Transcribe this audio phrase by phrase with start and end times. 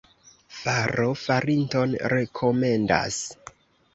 [0.59, 3.23] Faro farinton rekomendas.